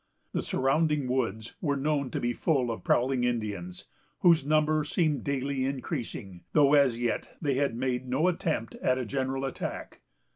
[0.33, 3.85] The surrounding woods were known to be full of prowling Indians,
[4.21, 9.05] whose number seemed daily increasing, though as yet they had made no attempt at a
[9.05, 10.01] general attack.